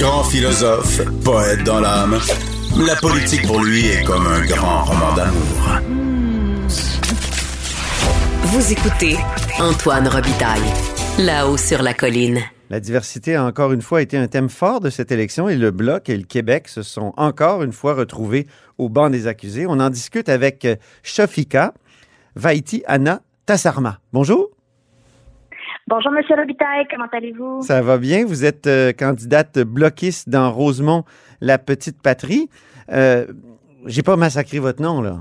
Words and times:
Grand 0.00 0.24
philosophe, 0.24 1.02
poète 1.22 1.62
dans 1.62 1.78
l'âme, 1.78 2.18
la 2.86 2.96
politique 2.96 3.46
pour 3.46 3.62
lui 3.62 3.86
est 3.86 4.02
comme 4.02 4.26
un 4.26 4.46
grand 4.46 4.84
roman 4.84 5.14
d'amour. 5.14 5.78
Vous 8.44 8.72
écoutez 8.72 9.18
Antoine 9.58 10.08
Robitaille, 10.08 10.62
là-haut 11.18 11.58
sur 11.58 11.82
la 11.82 11.92
colline. 11.92 12.40
La 12.70 12.80
diversité 12.80 13.34
a 13.34 13.44
encore 13.44 13.72
une 13.72 13.82
fois 13.82 14.00
été 14.00 14.16
un 14.16 14.26
thème 14.26 14.48
fort 14.48 14.80
de 14.80 14.88
cette 14.88 15.12
élection 15.12 15.50
et 15.50 15.56
le 15.56 15.70
Bloc 15.70 16.08
et 16.08 16.16
le 16.16 16.24
Québec 16.24 16.68
se 16.68 16.82
sont 16.82 17.12
encore 17.18 17.62
une 17.62 17.74
fois 17.74 17.92
retrouvés 17.92 18.46
au 18.78 18.88
banc 18.88 19.10
des 19.10 19.26
accusés. 19.26 19.66
On 19.68 19.80
en 19.80 19.90
discute 19.90 20.30
avec 20.30 20.66
Shafika 21.02 21.74
Vaiti 22.36 22.82
Anna 22.86 23.20
Tassarma. 23.44 24.00
Bonjour. 24.14 24.48
Bonjour, 25.90 26.12
Monsieur 26.12 26.36
Robitaille, 26.36 26.86
comment 26.88 27.08
allez-vous? 27.10 27.62
Ça 27.62 27.82
va 27.82 27.98
bien. 27.98 28.24
Vous 28.24 28.44
êtes 28.44 28.68
euh, 28.68 28.92
candidate 28.92 29.58
bloquiste 29.58 30.28
dans 30.28 30.52
Rosemont, 30.52 31.02
la 31.40 31.58
petite 31.58 32.00
patrie. 32.00 32.48
Euh, 32.92 33.26
J'ai 33.86 34.04
pas 34.04 34.14
massacré 34.14 34.60
votre 34.60 34.80
nom, 34.80 35.02
là. 35.02 35.16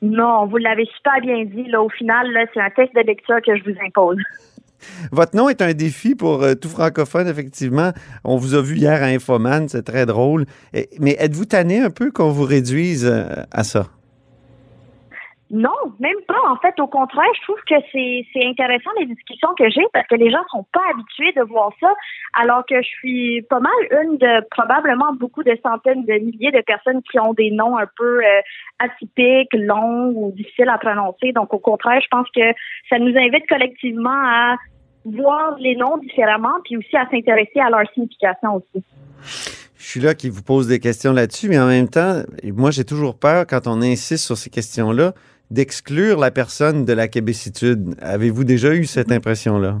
Non, 0.00 0.46
vous 0.46 0.56
l'avez 0.56 0.86
super 0.96 1.20
bien 1.20 1.44
dit. 1.44 1.68
Là, 1.68 1.82
au 1.82 1.90
final, 1.90 2.26
c'est 2.54 2.60
un 2.60 2.70
test 2.70 2.94
de 2.94 3.02
lecture 3.02 3.36
que 3.44 3.54
je 3.54 3.64
vous 3.64 3.76
impose. 3.86 4.16
Votre 5.12 5.36
nom 5.36 5.50
est 5.50 5.60
un 5.60 5.74
défi 5.74 6.14
pour 6.14 6.42
euh, 6.42 6.54
tout 6.54 6.70
francophone, 6.70 7.28
effectivement. 7.28 7.90
On 8.24 8.38
vous 8.38 8.54
a 8.54 8.62
vu 8.62 8.76
hier 8.76 9.02
à 9.02 9.06
Infoman, 9.08 9.68
c'est 9.68 9.82
très 9.82 10.06
drôle. 10.06 10.46
mais 11.00 11.16
êtes-vous 11.18 11.44
tanné 11.44 11.80
un 11.80 11.90
peu 11.90 12.10
qu'on 12.10 12.30
vous 12.30 12.44
réduise 12.44 13.06
à 13.50 13.62
ça? 13.62 13.88
Non, 15.50 15.70
même 16.00 16.16
pas. 16.26 16.40
En 16.48 16.56
fait, 16.56 16.78
au 16.80 16.88
contraire, 16.88 17.28
je 17.36 17.42
trouve 17.42 17.60
que 17.68 17.74
c'est 17.92 18.46
intéressant 18.46 18.90
les 18.98 19.06
discussions 19.06 19.54
que 19.56 19.70
j'ai 19.70 19.84
parce 19.92 20.06
que 20.08 20.16
les 20.16 20.30
gens 20.30 20.42
sont 20.50 20.66
pas 20.72 20.82
habitués 20.92 21.32
de 21.36 21.42
voir 21.42 21.70
ça, 21.80 21.88
alors 22.34 22.66
que 22.66 22.82
je 22.82 22.88
suis 22.88 23.42
pas 23.42 23.60
mal 23.60 23.72
une 24.02 24.18
de 24.18 24.44
probablement 24.50 25.12
beaucoup 25.12 25.44
de 25.44 25.56
centaines 25.62 26.04
de 26.04 26.14
milliers 26.14 26.50
de 26.50 26.62
personnes 26.62 27.00
qui 27.02 27.20
ont 27.20 27.32
des 27.32 27.52
noms 27.52 27.78
un 27.78 27.86
peu 27.96 28.24
euh, 28.24 28.40
atypiques, 28.80 29.54
longs 29.54 30.12
ou 30.16 30.32
difficiles 30.32 30.68
à 30.68 30.78
prononcer. 30.78 31.30
Donc, 31.32 31.54
au 31.54 31.60
contraire, 31.60 32.00
je 32.00 32.08
pense 32.08 32.26
que 32.34 32.52
ça 32.90 32.98
nous 32.98 33.16
invite 33.16 33.46
collectivement 33.48 34.10
à 34.10 34.56
voir 35.04 35.56
les 35.60 35.76
noms 35.76 35.96
différemment, 35.98 36.54
puis 36.64 36.76
aussi 36.76 36.96
à 36.96 37.08
s'intéresser 37.08 37.60
à 37.60 37.70
leur 37.70 37.88
signification 37.94 38.56
aussi. 38.56 38.84
Je 39.78 39.92
suis 39.92 40.00
là 40.00 40.14
qui 40.14 40.28
vous 40.28 40.42
pose 40.42 40.66
des 40.66 40.80
questions 40.80 41.12
là-dessus, 41.12 41.48
mais 41.48 41.60
en 41.60 41.68
même 41.68 41.88
temps, 41.88 42.22
moi, 42.42 42.72
j'ai 42.72 42.84
toujours 42.84 43.16
peur 43.16 43.46
quand 43.46 43.68
on 43.68 43.80
insiste 43.80 44.24
sur 44.24 44.36
ces 44.36 44.50
questions-là 44.50 45.12
d'exclure 45.50 46.18
la 46.18 46.30
personne 46.30 46.84
de 46.84 46.92
la 46.92 47.08
québécitude. 47.08 47.94
Avez-vous 48.00 48.44
déjà 48.44 48.74
eu 48.74 48.84
cette 48.84 49.12
impression-là? 49.12 49.80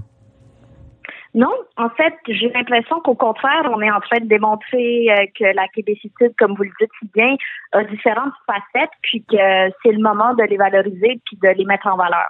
Non, 1.34 1.52
en 1.76 1.90
fait, 1.90 2.14
j'ai 2.28 2.48
l'impression 2.48 2.98
qu'au 3.00 3.14
contraire, 3.14 3.70
on 3.70 3.82
est 3.82 3.90
en 3.90 4.00
train 4.00 4.20
de 4.20 4.26
démontrer 4.26 5.08
euh, 5.10 5.26
que 5.38 5.44
la 5.54 5.68
québécitude, 5.68 6.32
comme 6.38 6.54
vous 6.54 6.62
le 6.62 6.72
dites 6.80 6.90
si 6.98 7.10
bien, 7.14 7.36
a 7.72 7.84
différentes 7.84 8.32
facettes, 8.46 8.90
puis 9.02 9.22
que 9.22 9.36
c'est 9.82 9.92
le 9.92 10.00
moment 10.00 10.32
de 10.34 10.44
les 10.44 10.56
valoriser 10.56 11.20
puis 11.26 11.38
de 11.42 11.48
les 11.48 11.66
mettre 11.66 11.88
en 11.88 11.96
valeur. 11.98 12.28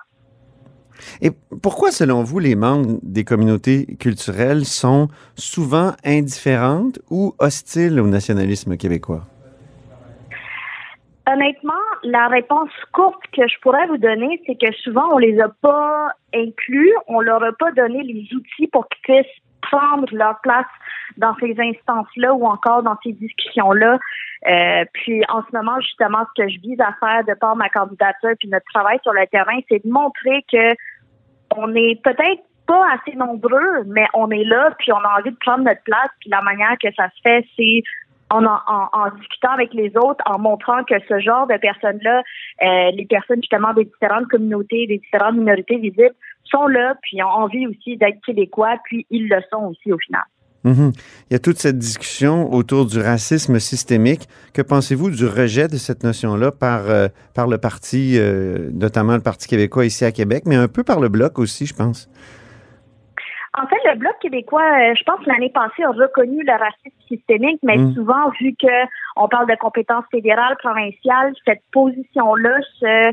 Et 1.20 1.30
pourquoi, 1.62 1.92
selon 1.92 2.24
vous, 2.24 2.40
les 2.40 2.56
membres 2.56 2.98
des 3.02 3.22
communautés 3.22 3.86
culturelles 3.96 4.64
sont 4.64 5.08
souvent 5.36 5.92
indifférentes 6.04 6.98
ou 7.08 7.34
hostiles 7.38 8.00
au 8.00 8.08
nationalisme 8.08 8.76
québécois? 8.76 9.22
Honnêtement, 11.28 11.72
la 12.04 12.28
réponse 12.28 12.70
courte 12.92 13.22
que 13.32 13.48
je 13.48 13.58
pourrais 13.60 13.86
vous 13.88 13.98
donner, 13.98 14.40
c'est 14.46 14.54
que 14.54 14.72
souvent 14.76 15.08
on 15.12 15.18
les 15.18 15.40
a 15.40 15.48
pas 15.48 16.10
inclus, 16.32 16.92
on 17.08 17.20
leur 17.20 17.42
a 17.42 17.52
pas 17.52 17.72
donné 17.72 18.02
les 18.04 18.28
outils 18.32 18.68
pour 18.68 18.88
qu'ils 18.88 19.02
puissent 19.02 19.42
prendre 19.60 20.06
leur 20.12 20.40
place 20.40 20.66
dans 21.16 21.34
ces 21.40 21.56
instances-là 21.58 22.32
ou 22.34 22.46
encore 22.46 22.84
dans 22.84 22.96
ces 23.02 23.12
discussions-là. 23.12 23.98
Euh, 24.46 24.84
puis 24.92 25.22
en 25.28 25.42
ce 25.42 25.56
moment, 25.56 25.80
justement, 25.80 26.24
ce 26.36 26.42
que 26.42 26.48
je 26.48 26.60
vise 26.60 26.80
à 26.80 26.94
faire 27.00 27.24
de 27.24 27.34
par 27.34 27.56
ma 27.56 27.68
candidature 27.70 28.34
puis 28.38 28.48
notre 28.48 28.66
travail 28.72 28.98
sur 29.02 29.12
le 29.12 29.26
terrain, 29.26 29.58
c'est 29.68 29.84
de 29.84 29.90
montrer 29.90 30.44
que 30.50 30.76
on 31.56 31.74
est 31.74 32.00
peut-être 32.02 32.42
pas 32.66 32.84
assez 32.94 33.16
nombreux, 33.16 33.84
mais 33.86 34.06
on 34.14 34.30
est 34.30 34.44
là, 34.44 34.70
puis 34.78 34.92
on 34.92 34.98
a 34.98 35.20
envie 35.20 35.30
de 35.30 35.38
prendre 35.38 35.64
notre 35.64 35.82
place. 35.82 36.10
Puis 36.20 36.30
la 36.30 36.42
manière 36.42 36.76
que 36.80 36.92
ça 36.96 37.08
se 37.10 37.20
fait, 37.22 37.46
c'est 37.56 37.82
en, 38.30 39.10
discutant 39.18 39.52
avec 39.52 39.72
les 39.74 39.92
autres, 39.96 40.22
en 40.26 40.38
montrant 40.38 40.82
que 40.84 40.94
ce 41.08 41.20
genre 41.20 41.46
de 41.46 41.56
personnes-là, 41.56 42.22
euh, 42.62 42.90
les 42.92 43.06
personnes 43.06 43.40
justement 43.42 43.72
des 43.74 43.84
différentes 43.84 44.26
communautés, 44.28 44.86
des 44.86 44.98
différentes 44.98 45.36
minorités 45.36 45.78
visibles, 45.78 46.14
sont 46.44 46.66
là, 46.66 46.96
puis 47.02 47.22
ont 47.22 47.28
envie 47.28 47.66
aussi 47.66 47.96
d'être 47.96 48.20
québécois, 48.24 48.76
puis 48.84 49.06
ils 49.10 49.28
le 49.28 49.40
sont 49.50 49.64
aussi 49.64 49.92
au 49.92 49.98
final. 49.98 50.22
Mhm. 50.64 50.92
Il 51.30 51.32
y 51.32 51.36
a 51.36 51.38
toute 51.38 51.58
cette 51.58 51.78
discussion 51.78 52.52
autour 52.52 52.86
du 52.86 52.98
racisme 52.98 53.60
systémique. 53.60 54.28
Que 54.52 54.62
pensez-vous 54.62 55.10
du 55.10 55.24
rejet 55.24 55.68
de 55.68 55.76
cette 55.76 56.02
notion-là 56.02 56.50
par, 56.50 56.90
euh, 56.90 57.06
par 57.34 57.46
le 57.46 57.58
parti, 57.58 58.18
euh, 58.18 58.70
notamment 58.72 59.14
le 59.14 59.22
Parti 59.22 59.46
québécois 59.46 59.86
ici 59.86 60.04
à 60.04 60.10
Québec, 60.10 60.42
mais 60.44 60.56
un 60.56 60.66
peu 60.66 60.82
par 60.82 60.98
le 60.98 61.08
Bloc 61.08 61.38
aussi, 61.38 61.66
je 61.66 61.74
pense? 61.74 62.08
En 63.56 63.66
fait, 63.66 63.78
le 63.86 63.96
Bloc 63.96 64.12
québécois, 64.20 64.62
euh, 64.62 64.94
je 64.94 65.02
pense 65.04 65.24
l'année 65.26 65.50
passée, 65.50 65.82
a 65.82 65.90
reconnu 65.90 66.42
le 66.44 66.52
racisme 66.52 66.96
systémique, 67.08 67.58
mais 67.62 67.78
mm. 67.78 67.94
souvent, 67.94 68.30
vu 68.38 68.54
que 68.54 68.86
on 69.16 69.28
parle 69.28 69.48
de 69.48 69.56
compétences 69.56 70.04
fédérales, 70.10 70.56
provinciales, 70.58 71.32
cette 71.46 71.62
position-là 71.72 72.58
se, 72.78 73.08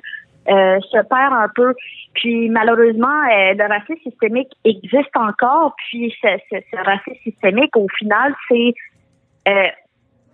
euh, 0.52 0.80
se 0.81 1.02
perd 1.08 1.34
un 1.34 1.48
peu. 1.56 1.74
Puis 2.16 2.50
malheureusement, 2.50 3.08
euh, 3.08 3.54
le 3.54 3.68
racisme 3.68 4.02
systémique 4.04 4.52
existe 4.66 5.16
encore. 5.16 5.76
Puis 5.78 6.14
ce, 6.22 6.28
ce, 6.52 6.58
ce 6.72 6.78
racisme 6.78 7.20
systémique, 7.24 7.75
au 7.78 7.88
final, 7.98 8.36
c'est 8.50 8.74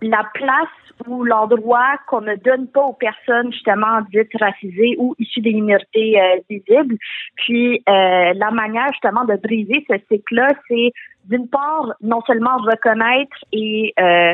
la 0.01 0.23
place 0.33 0.67
ou 1.07 1.23
l'endroit 1.23 1.97
qu'on 2.07 2.21
ne 2.21 2.35
donne 2.35 2.67
pas 2.67 2.83
aux 2.83 2.93
personnes 2.93 3.51
justement 3.53 4.01
dites 4.11 4.31
racisées 4.39 4.95
ou 4.97 5.15
issues 5.17 5.41
des 5.41 5.53
minorités 5.53 6.19
euh, 6.19 6.37
visibles. 6.49 6.97
Puis 7.35 7.81
euh, 7.87 8.33
la 8.35 8.51
manière 8.51 8.91
justement 8.91 9.25
de 9.25 9.35
briser 9.35 9.85
ce 9.89 9.95
cycle-là, 10.11 10.49
c'est 10.67 10.91
d'une 11.25 11.47
part 11.47 11.93
non 12.01 12.21
seulement 12.27 12.57
reconnaître 12.57 13.37
et 13.53 13.93
euh, 13.99 14.33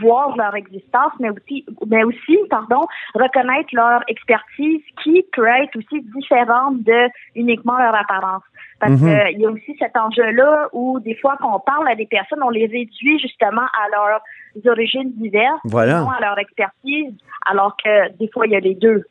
voir 0.00 0.36
leur 0.36 0.54
existence, 0.54 1.12
mais 1.20 1.30
aussi, 1.30 1.64
mais 1.86 2.04
aussi, 2.04 2.38
pardon, 2.50 2.80
reconnaître 3.14 3.68
leur 3.72 4.00
expertise 4.08 4.82
qui 5.02 5.24
peut 5.32 5.46
être 5.46 5.76
aussi 5.76 6.02
différente 6.14 6.82
de 6.82 7.08
uniquement 7.34 7.78
leur 7.78 7.94
apparence. 7.94 8.42
Parce 8.78 8.92
mhm. 8.92 8.98
qu'il 8.98 9.40
y 9.40 9.46
a 9.46 9.50
aussi 9.50 9.74
cet 9.78 9.96
enjeu-là 9.96 10.68
où 10.72 11.00
des 11.00 11.14
fois 11.16 11.36
quand 11.40 11.54
on 11.54 11.60
parle 11.60 11.88
à 11.88 11.94
des 11.94 12.06
personnes, 12.06 12.42
on 12.42 12.50
les 12.50 12.66
réduit 12.66 13.18
justement 13.18 13.62
à 13.62 13.88
leurs 13.90 14.20
origines 14.66 15.12
diverses, 15.14 15.60
voilà. 15.64 16.00
à 16.00 16.20
leur 16.20 16.38
expertise, 16.38 17.14
alors 17.46 17.76
que 17.82 18.12
des 18.18 18.28
fois 18.28 18.46
il 18.46 18.52
y 18.52 18.56
a 18.56 18.60
les 18.60 18.74
deux. 18.74 19.04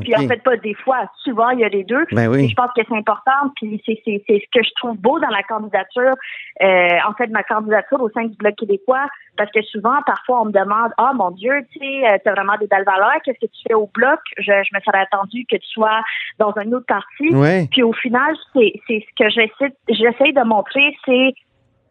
Puis 0.00 0.14
en 0.14 0.28
fait, 0.28 0.42
pas 0.42 0.56
des 0.56 0.74
fois, 0.74 1.10
souvent, 1.24 1.50
il 1.50 1.60
y 1.60 1.64
a 1.64 1.68
les 1.68 1.82
deux. 1.82 2.04
Ben 2.12 2.28
oui. 2.28 2.48
je 2.48 2.54
pense 2.54 2.70
que 2.76 2.82
c'est 2.88 2.96
important. 2.96 3.50
Puis 3.56 3.82
c'est, 3.84 4.00
c'est, 4.04 4.22
c'est 4.26 4.38
ce 4.38 4.58
que 4.58 4.64
je 4.64 4.70
trouve 4.76 4.96
beau 4.96 5.18
dans 5.18 5.28
la 5.28 5.42
candidature, 5.42 6.14
euh, 6.62 6.88
en 7.08 7.12
fait, 7.14 7.26
ma 7.28 7.42
candidature 7.42 8.00
au 8.00 8.08
sein 8.10 8.24
du 8.24 8.36
Bloc 8.36 8.54
québécois, 8.54 9.06
parce 9.36 9.50
que 9.50 9.62
souvent, 9.62 9.98
parfois, 10.06 10.42
on 10.42 10.44
me 10.46 10.52
demande, 10.52 10.92
ah, 10.96 11.12
mon 11.14 11.32
Dieu, 11.32 11.52
tu 11.72 11.80
sais, 11.80 12.06
euh, 12.06 12.18
t'as 12.24 12.32
vraiment 12.32 12.56
des 12.60 12.66
belles 12.68 12.84
valeurs, 12.84 13.20
qu'est-ce 13.24 13.40
que 13.40 13.50
tu 13.50 13.62
fais 13.66 13.74
au 13.74 13.90
Bloc? 13.92 14.20
Je, 14.38 14.44
je 14.44 14.76
me 14.76 14.80
serais 14.80 15.00
attendu 15.00 15.44
que 15.50 15.56
tu 15.56 15.68
sois 15.68 16.02
dans 16.38 16.52
un 16.56 16.72
autre 16.72 16.86
parti. 16.86 17.68
Puis 17.70 17.82
au 17.82 17.92
final, 17.92 18.34
c'est, 18.52 18.72
c'est 18.86 19.04
ce 19.08 19.24
que 19.24 19.28
j'essaie, 19.28 19.74
j'essaie 19.88 20.32
de 20.32 20.44
montrer, 20.46 20.96
c'est 21.04 21.34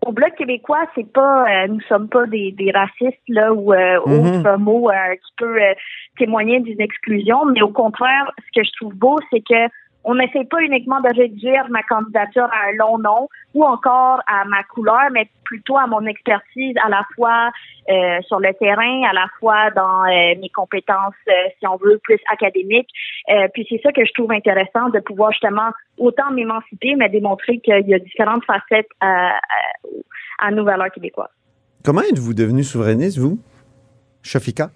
au 0.06 0.12
Bloc 0.12 0.34
québécois, 0.36 0.86
c'est 0.96 1.12
pas, 1.12 1.44
euh, 1.44 1.68
nous 1.68 1.82
sommes 1.82 2.08
pas 2.08 2.26
des, 2.26 2.52
des 2.54 2.72
racistes 2.72 3.20
là 3.28 3.54
ou 3.54 3.74
euh, 3.74 3.98
mm-hmm. 3.98 4.40
autre 4.40 4.58
mot 4.58 4.90
euh, 4.90 5.16
qui 5.16 5.34
peut 5.38 5.62
euh, 5.62 5.74
témoigner 6.18 6.60
d'une 6.62 6.82
exclusion, 6.82 7.46
mais 7.46 7.62
au 7.62 7.72
contraire, 7.72 8.32
ce 8.38 8.60
que 8.60 8.66
je 8.66 8.72
trouve 8.80 8.96
beau, 8.96 9.20
c'est 9.30 9.42
que 9.42 9.68
on 10.04 10.16
n'essaie 10.16 10.46
pas 10.46 10.62
uniquement 10.62 11.02
de 11.02 11.10
réduire 11.16 11.70
ma 11.70 11.84
candidature 11.84 12.46
à 12.46 12.70
un 12.70 12.76
long 12.78 12.98
nom 12.98 13.28
ou 13.54 13.64
encore 13.64 14.22
à 14.28 14.46
ma 14.46 14.64
couleur, 14.64 15.10
mais 15.12 15.30
plutôt 15.44 15.78
à 15.78 15.88
mon 15.88 16.06
expertise 16.06 16.76
à 16.84 16.90
la 16.90 17.06
fois 17.16 17.52
euh, 17.90 18.22
sur 18.28 18.40
le 18.40 18.54
terrain, 18.54 19.04
à 19.10 19.14
la 19.14 19.28
fois 19.40 19.72
dans 19.72 20.04
euh, 20.06 20.36
mes 20.40 20.50
compétences, 20.50 21.16
euh, 21.28 21.32
si 21.60 21.68
on 21.68 21.76
veut, 21.78 22.00
plus 22.04 22.20
académiques. 22.32 22.90
puis 23.54 23.66
c'est 23.70 23.82
ça 23.84 23.92
que 23.92 24.06
je 24.06 24.14
trouve 24.14 24.32
intéressant 24.32 24.90
de 24.90 25.00
pouvoir 25.00 25.32
justement 25.32 25.72
autant 25.98 26.32
m'émanciper, 26.32 26.96
mais 26.96 27.10
démontrer 27.10 27.60
qu'il 27.60 27.88
y 27.88 27.94
a 27.94 28.00
différentes 28.00 28.46
facettes 28.46 28.90
à, 29.02 29.40
à 30.40 30.52
nos 30.52 30.64
valeurs 30.64 30.92
québécoises. 30.92 31.28
Comment 31.84 32.02
êtes-vous 32.02 32.34
devenu 32.34 32.64
souverainiste, 32.64 33.18
vous, 33.18 33.40
Shafika? 34.24 34.70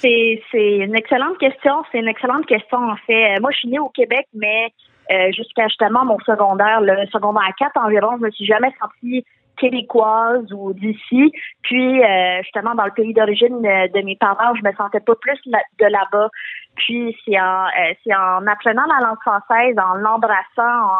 C'est, 0.00 0.40
une 0.52 0.94
excellente 0.94 1.38
question. 1.38 1.82
C'est 1.90 1.98
une 1.98 2.08
excellente 2.08 2.46
question, 2.46 2.78
en 2.78 2.96
fait. 3.06 3.36
Euh, 3.36 3.40
moi, 3.40 3.50
je 3.52 3.58
suis 3.58 3.68
née 3.68 3.78
au 3.78 3.88
Québec, 3.88 4.26
mais 4.34 4.72
euh, 5.10 5.32
jusqu'à 5.32 5.66
justement 5.68 6.04
mon 6.04 6.18
secondaire, 6.20 6.80
le 6.80 7.06
secondaire 7.06 7.42
à 7.48 7.52
4 7.52 7.72
environ, 7.84 8.16
je 8.18 8.26
me 8.26 8.30
suis 8.30 8.46
jamais 8.46 8.72
sentie 8.80 9.24
québécoise 9.56 10.52
ou 10.52 10.72
d'ici. 10.72 11.32
Puis, 11.62 12.04
euh, 12.04 12.42
justement, 12.42 12.76
dans 12.76 12.84
le 12.84 12.92
pays 12.92 13.12
d'origine 13.12 13.60
de, 13.60 14.04
mes 14.04 14.14
parents, 14.14 14.54
je 14.54 14.62
me 14.62 14.72
sentais 14.76 15.00
pas 15.00 15.14
plus 15.16 15.40
de 15.46 15.86
là-bas. 15.86 16.28
Puis, 16.76 17.16
c'est 17.24 17.40
en, 17.40 17.66
c'est 18.04 18.14
en 18.14 18.46
apprenant 18.46 18.84
la 18.86 19.04
langue 19.04 19.20
française, 19.20 19.74
en 19.78 19.94
l'embrassant, 19.94 20.94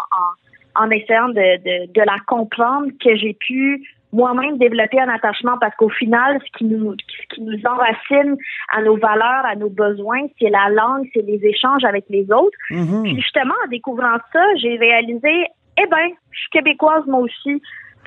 en, 0.75 0.83
en, 0.83 0.91
essayant 0.91 1.29
de, 1.29 1.35
de, 1.35 1.93
de 1.93 2.01
la 2.01 2.17
comprendre 2.27 2.89
que 3.01 3.15
j'ai 3.15 3.35
pu 3.35 3.87
moi-même 4.13 4.59
développer 4.59 5.01
un 5.01 5.09
attachement 5.09 5.59
parce 5.61 5.75
qu'au 5.77 5.89
final, 5.89 6.39
ce 6.45 6.59
qui 6.59 6.65
nous 6.65 6.95
ce 6.95 7.35
qui 7.35 7.43
nous 7.43 7.61
enracine 7.67 8.37
à 8.75 8.83
nos 8.83 8.97
valeurs, 8.97 9.45
à 9.45 9.55
nos 9.57 9.71
besoins, 9.71 10.27
c'est 10.41 10.51
la 10.51 10.71
langue, 10.71 11.07
c'est 11.15 11.23
les 11.23 11.45
échanges 11.45 11.85
avec 11.85 12.05
les 12.09 12.31
autres. 12.33 12.57
Mhm. 12.71 13.03
Puis 13.03 13.17
justement, 13.17 13.55
en 13.65 13.69
découvrant 13.69 14.17
ça, 14.33 14.43
j'ai 14.57 14.77
réalisé, 14.77 15.47
eh 15.81 15.87
ben, 15.87 16.09
je 16.31 16.39
suis 16.39 16.51
québécoise 16.51 17.05
moi 17.07 17.21
aussi. 17.21 17.63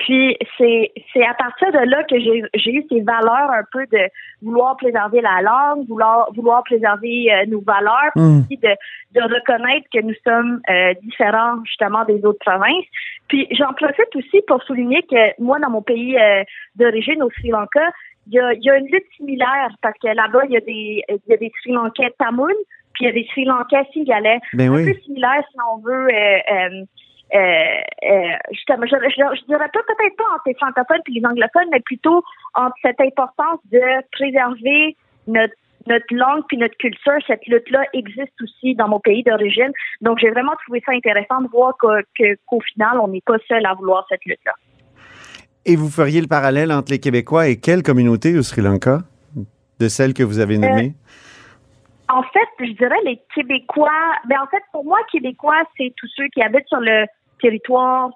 Puis 0.05 0.35
c'est 0.57 0.91
c'est 1.13 1.23
à 1.23 1.33
partir 1.35 1.71
de 1.71 1.77
là 1.89 2.03
que 2.03 2.19
j'ai 2.19 2.41
j'ai 2.55 2.71
eu 2.73 2.83
ces 2.89 3.01
valeurs 3.01 3.51
un 3.51 3.63
peu 3.71 3.85
de 3.91 4.01
vouloir 4.41 4.75
préserver 4.77 5.21
la 5.21 5.41
langue, 5.43 5.87
vouloir 5.87 6.31
vouloir 6.33 6.63
préserver 6.63 7.31
euh, 7.31 7.45
nos 7.47 7.61
valeurs, 7.61 8.11
puis 8.15 8.23
Mm. 8.23 8.39
aussi 8.39 8.57
de 8.57 8.73
de 9.17 9.21
reconnaître 9.21 9.87
que 9.93 10.01
nous 10.01 10.15
sommes 10.25 10.59
euh, 10.69 10.93
différents 11.03 11.63
justement 11.65 12.03
des 12.05 12.23
autres 12.25 12.43
provinces. 12.43 12.85
Puis 13.27 13.47
j'en 13.51 13.73
profite 13.73 14.15
aussi 14.15 14.41
pour 14.47 14.63
souligner 14.63 15.01
que 15.03 15.39
moi 15.41 15.59
dans 15.59 15.69
mon 15.69 15.83
pays 15.83 16.17
euh, 16.17 16.43
d'origine 16.75 17.21
au 17.21 17.29
Sri 17.31 17.49
Lanka, 17.49 17.85
il 18.27 18.33
y 18.33 18.39
a, 18.39 18.53
il 18.53 18.63
y 18.63 18.69
a 18.71 18.77
une 18.77 18.87
lutte 18.87 19.05
similaire 19.17 19.69
parce 19.83 19.97
que 20.01 20.07
là-bas 20.07 20.41
il 20.45 20.51
y 20.53 20.57
a 20.57 20.61
des 20.61 21.03
il 21.09 21.19
y 21.31 21.33
a 21.33 21.37
des 21.37 21.51
Sri 21.61 21.73
Lankais 21.73 22.11
tamouls, 22.17 22.63
puis 22.93 23.05
il 23.05 23.05
y 23.05 23.09
a 23.09 23.13
des 23.13 23.27
Sri 23.31 23.45
Lankais 23.45 23.85
singalais 23.93 24.39
Ben 24.53 24.71
un 24.71 24.75
oui. 24.75 24.91
peu 24.91 24.99
similaire, 25.01 25.43
si 25.51 25.57
on 25.71 25.77
veut. 25.77 26.07
Euh, 27.33 27.37
euh, 27.37 27.41
euh, 27.41 28.11
euh, 28.11 28.37
justement, 28.51 28.85
je, 28.85 28.95
je, 28.95 29.39
je 29.39 29.45
dirais 29.45 29.69
pas 29.73 29.79
peut-être 29.87 30.15
pas 30.17 30.23
entre 30.33 30.43
les 30.47 30.55
francophones 30.55 31.01
et 31.07 31.11
les 31.11 31.25
anglophones, 31.25 31.69
mais 31.71 31.79
plutôt 31.79 32.23
entre 32.55 32.75
cette 32.81 32.99
importance 32.99 33.59
de 33.71 33.81
préserver 34.11 34.95
notre 35.27 35.53
notre 35.87 36.13
langue 36.13 36.43
puis 36.47 36.57
notre 36.57 36.77
culture, 36.77 37.17
cette 37.25 37.43
lutte-là 37.47 37.83
existe 37.93 38.39
aussi 38.43 38.75
dans 38.75 38.87
mon 38.87 38.99
pays 38.99 39.23
d'origine. 39.23 39.71
Donc, 40.01 40.19
j'ai 40.19 40.29
vraiment 40.29 40.51
trouvé 40.63 40.79
ça 40.85 40.91
intéressant 40.91 41.41
de 41.41 41.47
voir 41.47 41.73
qu'au 41.79 42.61
final, 42.73 42.99
on 42.99 43.07
n'est 43.07 43.23
pas 43.25 43.37
seul 43.47 43.65
à 43.65 43.73
vouloir 43.73 44.05
cette 44.07 44.23
lutte-là. 44.25 44.53
Et 45.65 45.75
vous 45.75 45.89
feriez 45.89 46.21
le 46.21 46.27
parallèle 46.27 46.71
entre 46.71 46.91
les 46.91 46.99
Québécois 46.99 47.47
et 47.47 47.59
quelle 47.59 47.81
communauté 47.81 48.37
au 48.37 48.43
Sri 48.43 48.61
Lanka 48.61 48.99
de 49.79 49.87
celles 49.87 50.13
que 50.13 50.21
vous 50.21 50.37
avez 50.37 50.59
nommées? 50.59 50.93
En 52.09 52.21
fait, 52.23 52.47
je 52.59 52.73
dirais 52.73 52.99
les 53.05 53.19
Québécois. 53.33 53.89
Ben 54.27 54.37
en 54.39 54.47
fait, 54.47 54.61
pour 54.71 54.83
moi, 54.83 54.99
Québécois, 55.11 55.63
c'est 55.77 55.93
tous 55.97 56.09
ceux 56.15 56.27
qui 56.27 56.43
habitent 56.43 56.67
sur 56.67 56.79
le 56.79 57.05
territoire 57.41 58.09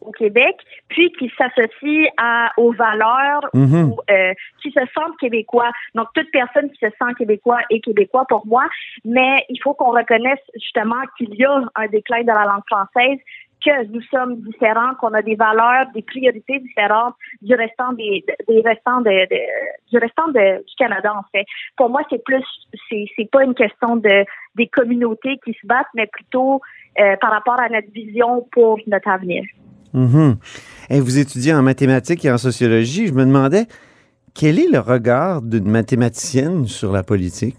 au 0.00 0.10
Québec, 0.10 0.56
puis 0.88 1.12
qui 1.12 1.30
s'associent 1.38 2.10
à 2.16 2.50
aux 2.56 2.72
valeurs 2.72 3.42
Mhm. 3.54 3.90
ou 3.92 4.00
euh, 4.10 4.32
qui 4.60 4.72
se 4.72 4.80
sentent 4.94 5.16
québécois. 5.20 5.70
Donc 5.94 6.08
toute 6.14 6.28
personne 6.32 6.68
qui 6.72 6.78
se 6.84 6.90
sent 6.90 7.14
québécois 7.16 7.60
est 7.70 7.78
québécois 7.80 8.24
pour 8.28 8.44
moi, 8.46 8.64
mais 9.04 9.44
il 9.48 9.58
faut 9.62 9.74
qu'on 9.74 9.92
reconnaisse 9.92 10.40
justement 10.54 11.02
qu'il 11.16 11.32
y 11.36 11.44
a 11.44 11.62
un 11.76 11.86
déclin 11.86 12.22
de 12.22 12.26
la 12.40 12.44
langue 12.46 12.66
française 12.66 13.18
que 13.64 13.84
nous 13.92 14.02
sommes 14.10 14.40
différents, 14.40 14.94
qu'on 14.98 15.14
a 15.14 15.22
des 15.22 15.36
valeurs, 15.36 15.86
des 15.94 16.02
priorités 16.02 16.58
différentes 16.58 17.14
du 17.42 17.54
restant 17.54 17.92
des, 17.92 18.24
des 18.48 18.60
restants 18.60 19.02
de, 19.02 19.10
de- 19.30 19.90
du 19.92 19.98
restant 19.98 20.26
de, 20.28 20.58
du 20.66 20.74
Canada 20.76 21.14
en 21.16 21.22
fait. 21.30 21.44
Pour 21.76 21.88
moi, 21.88 22.02
c'est 22.10 22.24
plus 22.24 22.42
c'est 22.88 23.04
c'est 23.14 23.30
pas 23.30 23.44
une 23.44 23.54
question 23.54 23.94
de 23.94 24.24
des 24.56 24.66
communautés 24.66 25.38
qui 25.44 25.52
se 25.52 25.64
battent, 25.64 25.94
mais 25.94 26.08
plutôt 26.08 26.60
euh, 26.98 27.16
par 27.20 27.30
rapport 27.30 27.58
à 27.58 27.68
notre 27.68 27.90
vision 27.92 28.46
pour 28.52 28.78
notre 28.86 29.08
avenir. 29.08 29.44
Mhm. 29.94 30.36
Et 30.90 31.00
vous 31.00 31.18
étudiez 31.18 31.54
en 31.54 31.62
mathématiques 31.62 32.24
et 32.24 32.30
en 32.30 32.38
sociologie. 32.38 33.06
Je 33.06 33.14
me 33.14 33.24
demandais 33.24 33.66
quel 34.34 34.58
est 34.58 34.68
le 34.70 34.78
regard 34.78 35.42
d'une 35.42 35.68
mathématicienne 35.68 36.66
sur 36.66 36.92
la 36.92 37.02
politique? 37.02 37.56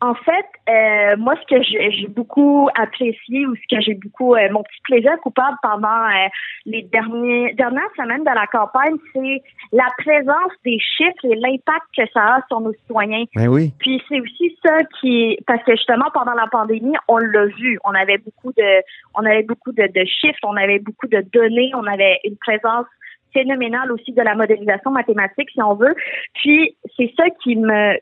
En 0.00 0.14
fait, 0.14 0.46
euh, 0.68 1.16
moi, 1.18 1.34
ce 1.42 1.54
que 1.54 1.62
j'ai 1.62 2.06
beaucoup 2.08 2.68
apprécié 2.74 3.46
ou 3.46 3.54
ce 3.54 3.76
que 3.76 3.82
j'ai 3.82 3.94
beaucoup, 3.94 4.34
euh, 4.34 4.48
mon 4.50 4.62
petit 4.62 4.80
plaisir 4.84 5.12
coupable 5.22 5.56
pendant 5.62 5.88
euh, 5.88 6.28
les 6.64 6.82
derniers, 6.82 7.52
dernières 7.54 7.90
semaines 7.96 8.24
de 8.24 8.34
la 8.34 8.46
campagne, 8.46 8.96
c'est 9.12 9.42
la 9.72 9.86
présence 9.98 10.52
des 10.64 10.78
chiffres 10.78 11.24
et 11.24 11.34
l'impact 11.36 11.86
que 11.96 12.04
ça 12.14 12.36
a 12.36 12.40
sur 12.48 12.60
nos 12.60 12.72
citoyens. 12.72 13.24
Ben 13.36 13.48
oui. 13.48 13.74
Puis 13.78 14.02
c'est 14.08 14.20
aussi 14.20 14.56
ça 14.64 14.78
qui, 15.00 15.38
parce 15.46 15.62
que 15.64 15.72
justement 15.72 16.06
pendant 16.14 16.34
la 16.34 16.46
pandémie, 16.46 16.94
on 17.08 17.18
l'a 17.18 17.46
vu, 17.46 17.78
on 17.84 17.94
avait 17.94 18.18
beaucoup 18.18 18.52
de, 18.56 18.82
on 19.14 19.24
avait 19.26 19.42
beaucoup 19.42 19.72
de, 19.72 19.82
de 19.82 20.04
chiffres, 20.06 20.38
on 20.44 20.56
avait 20.56 20.78
beaucoup 20.78 21.08
de 21.08 21.22
données, 21.32 21.72
on 21.74 21.86
avait 21.86 22.20
une 22.24 22.36
présence 22.36 22.86
phénoménale 23.34 23.92
aussi 23.92 24.12
de 24.12 24.22
la 24.22 24.34
modélisation 24.34 24.90
mathématique, 24.92 25.50
si 25.50 25.60
on 25.60 25.74
veut. 25.74 25.94
Puis 26.34 26.76
c'est 26.96 27.12
ça 27.18 27.24
qui 27.42 27.56
me, 27.56 27.98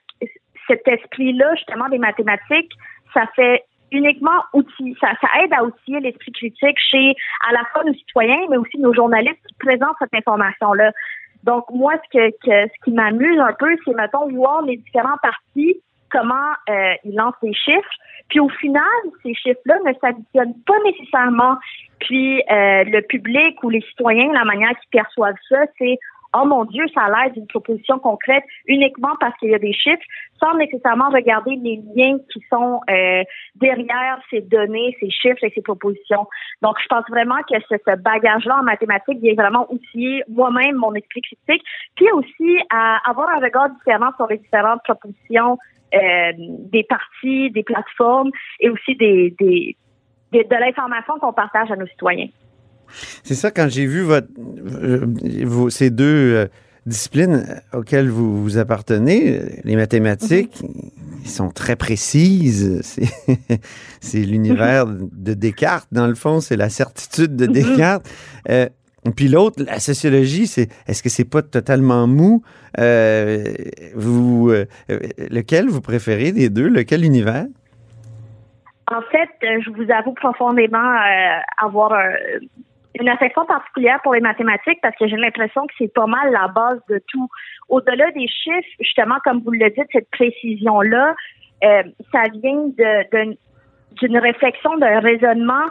cet 0.66 0.86
esprit-là 0.86 1.54
justement 1.56 1.88
des 1.88 1.98
mathématiques, 1.98 2.72
ça 3.14 3.26
fait 3.34 3.64
uniquement 3.90 4.42
outil, 4.54 4.96
ça, 5.00 5.08
ça 5.20 5.28
aide 5.42 5.52
à 5.52 5.64
outiller 5.64 6.00
l'esprit 6.00 6.32
critique 6.32 6.78
chez 6.78 7.14
à 7.48 7.52
la 7.52 7.64
fois 7.72 7.84
nos 7.84 7.92
citoyens, 7.94 8.40
mais 8.50 8.56
aussi 8.56 8.78
nos 8.78 8.94
journalistes 8.94 9.46
qui 9.46 9.54
présentent 9.58 9.96
cette 9.98 10.14
information-là. 10.14 10.92
Donc 11.44 11.64
moi, 11.70 11.94
ce 12.04 12.18
que, 12.18 12.30
que 12.30 12.68
ce 12.68 12.84
qui 12.84 12.92
m'amuse 12.92 13.38
un 13.38 13.52
peu, 13.52 13.76
c'est 13.84 13.94
mettons 13.94 14.28
voir 14.30 14.62
les 14.62 14.78
différents 14.78 15.18
partis 15.20 15.80
comment 16.12 16.52
euh, 16.68 16.94
ils 17.04 17.14
lancent 17.14 17.34
des 17.42 17.54
chiffres. 17.54 17.94
Puis 18.28 18.38
au 18.38 18.48
final, 18.48 18.84
ces 19.22 19.34
chiffres-là 19.34 19.78
ne 19.84 19.92
s'additionnent 19.94 20.60
pas 20.66 20.78
nécessairement. 20.84 21.56
Puis 22.00 22.40
euh, 22.50 22.84
le 22.84 23.00
public 23.02 23.62
ou 23.62 23.70
les 23.70 23.80
citoyens, 23.80 24.32
la 24.32 24.44
manière 24.44 24.70
qu'ils 24.80 25.00
perçoivent 25.00 25.34
ça, 25.48 25.64
c'est 25.78 25.98
oh 26.34 26.44
mon 26.44 26.64
Dieu, 26.64 26.84
ça 26.94 27.02
a 27.02 27.08
l'air 27.10 27.32
d'une 27.32 27.46
proposition 27.46 27.98
concrète 27.98 28.44
uniquement 28.66 29.14
parce 29.20 29.36
qu'il 29.38 29.50
y 29.50 29.54
a 29.54 29.58
des 29.58 29.72
chiffres, 29.72 30.02
sans 30.40 30.54
nécessairement 30.54 31.10
regarder 31.10 31.56
les 31.56 31.80
liens 31.94 32.18
qui 32.32 32.42
sont 32.50 32.80
euh, 32.90 33.22
derrière 33.56 34.18
ces 34.30 34.40
données, 34.40 34.96
ces 35.00 35.10
chiffres 35.10 35.42
et 35.44 35.52
ces 35.54 35.62
propositions. 35.62 36.26
Donc, 36.62 36.76
je 36.82 36.86
pense 36.88 37.04
vraiment 37.08 37.40
que 37.48 37.58
ce, 37.68 37.76
ce 37.86 37.96
bagage-là 37.96 38.58
en 38.60 38.62
mathématiques 38.64 39.20
vient 39.20 39.34
vraiment 39.34 39.66
outiller 39.72 40.22
moi-même 40.28 40.76
mon 40.76 40.94
esprit 40.94 41.20
critique, 41.20 41.64
puis 41.96 42.10
aussi 42.12 42.58
à 42.70 42.98
avoir 43.08 43.28
un 43.30 43.40
regard 43.40 43.70
différent 43.70 44.10
sur 44.16 44.26
les 44.28 44.38
différentes 44.38 44.82
propositions 44.84 45.58
euh, 45.94 46.32
des 46.38 46.84
partis, 46.84 47.50
des 47.50 47.62
plateformes 47.62 48.30
et 48.60 48.70
aussi 48.70 48.96
des, 48.96 49.34
des, 49.38 49.76
des- 50.32 50.44
de 50.44 50.56
l'information 50.56 51.18
qu'on 51.18 51.32
partage 51.34 51.70
à 51.70 51.76
nos 51.76 51.86
citoyens. 51.86 52.28
C'est 53.22 53.34
ça, 53.34 53.50
quand 53.50 53.68
j'ai 53.68 53.86
vu 53.86 54.02
votre, 54.02 54.28
euh, 54.82 55.06
vos- 55.44 55.70
ces 55.70 55.90
deux 55.90 56.04
euh, 56.34 56.46
disciplines 56.86 57.60
auxquelles 57.72 58.08
vous, 58.08 58.42
vous 58.42 58.58
appartenez, 58.58 59.38
euh, 59.38 59.48
les 59.64 59.76
mathématiques, 59.76 60.60
ils 61.24 61.30
sont 61.30 61.48
très 61.50 61.76
précises. 61.76 62.80
C'est, 64.00 64.18
l'univers 64.18 64.86
de 64.86 65.34
Descartes, 65.34 65.86
dans 65.92 66.08
le 66.08 66.16
fond, 66.16 66.40
c'est 66.40 66.56
la 66.56 66.68
certitude 66.68 67.36
de 67.36 67.46
Descartes. 67.46 68.08
Euh, 68.50 68.66
puis 69.16 69.28
l'autre, 69.28 69.62
la 69.64 69.78
sociologie, 69.78 70.46
c'est 70.48 70.68
est-ce 70.88 71.02
que 71.04 71.08
c'est 71.08 71.24
pas 71.24 71.42
totalement 71.42 72.08
mou? 72.08 72.42
Euh, 72.80 73.44
vous, 73.94 74.50
euh, 74.50 74.66
euh, 74.90 74.98
lequel 75.30 75.68
vous 75.68 75.80
préférez 75.80 76.32
des 76.32 76.50
deux? 76.50 76.68
Lequel 76.68 77.04
univers? 77.04 77.46
En 78.90 79.00
fait, 79.12 79.30
euh, 79.46 79.60
je 79.64 79.70
vous 79.70 79.90
avoue 79.92 80.12
profondément 80.14 80.78
euh, 80.78 81.38
avoir 81.64 81.92
un- 81.92 82.14
une 83.00 83.08
affection 83.08 83.44
particulière 83.46 84.00
pour 84.02 84.14
les 84.14 84.20
mathématiques 84.20 84.78
parce 84.82 84.96
que 84.96 85.08
j'ai 85.08 85.16
l'impression 85.16 85.66
que 85.66 85.74
c'est 85.78 85.92
pas 85.92 86.06
mal 86.06 86.30
la 86.30 86.48
base 86.48 86.80
de 86.88 87.00
tout. 87.08 87.28
Au-delà 87.68 88.10
des 88.12 88.28
chiffres, 88.28 88.68
justement, 88.80 89.16
comme 89.24 89.40
vous 89.40 89.52
le 89.52 89.70
dites, 89.70 89.88
cette 89.92 90.10
précision-là, 90.10 91.14
euh, 91.64 91.82
ça 92.10 92.24
vient 92.34 92.68
d'une 94.00 94.18
réflexion, 94.18 94.76
d'un 94.78 95.00
raisonnement 95.00 95.64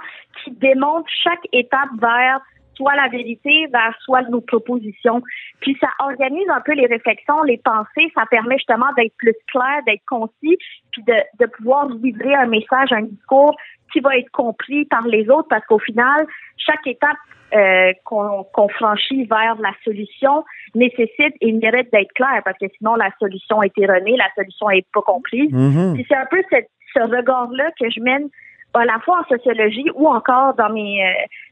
qui 0.43 0.51
démontre 0.51 1.07
chaque 1.23 1.47
étape 1.51 1.89
vers 1.99 2.41
soit 2.81 2.95
la 2.95 3.07
vérité, 3.09 3.67
vers 3.71 3.95
soit 4.01 4.23
nos 4.29 4.41
propositions. 4.41 5.21
Puis 5.59 5.77
ça 5.79 5.87
organise 5.99 6.49
un 6.49 6.61
peu 6.61 6.73
les 6.73 6.87
réflexions, 6.87 7.43
les 7.43 7.57
pensées, 7.57 8.11
ça 8.15 8.23
permet 8.29 8.57
justement 8.57 8.91
d'être 8.97 9.15
plus 9.17 9.35
clair, 9.51 9.81
d'être 9.85 10.03
concis, 10.09 10.57
puis 10.91 11.03
de, 11.03 11.13
de 11.39 11.45
pouvoir 11.45 11.87
livrer 11.89 12.33
un 12.33 12.47
message, 12.47 12.91
un 12.91 13.03
discours 13.03 13.55
qui 13.93 13.99
va 13.99 14.17
être 14.17 14.31
compris 14.31 14.85
par 14.85 15.05
les 15.05 15.29
autres 15.29 15.47
parce 15.49 15.65
qu'au 15.67 15.79
final, 15.79 16.25
chaque 16.57 16.85
étape 16.87 17.17
euh, 17.53 17.91
qu'on 18.05 18.69
franchit 18.69 19.25
vers 19.25 19.55
la 19.59 19.73
solution 19.83 20.43
nécessite 20.73 21.35
et 21.41 21.51
mérite 21.51 21.91
d'être 21.91 22.13
claire 22.13 22.41
parce 22.45 22.57
que 22.57 22.67
sinon 22.77 22.95
la 22.95 23.11
solution 23.19 23.61
est 23.61 23.77
erronée, 23.77 24.15
la 24.17 24.29
solution 24.35 24.69
est 24.69 24.87
pas 24.93 25.01
comprise. 25.01 25.51
Puis 25.93 26.05
c'est 26.09 26.15
un 26.15 26.25
peu 26.31 26.41
cette- 26.49 26.69
ce 26.95 27.01
regard-là 27.01 27.69
que 27.79 27.89
je 27.89 27.99
mène 28.01 28.29
à 28.73 28.85
la 28.85 28.99
fois 28.99 29.19
en 29.21 29.25
sociologie 29.35 29.89
ou 29.95 30.07
encore 30.07 30.53
dans 30.55 30.69
mes 30.69 31.03
euh, 31.05 31.11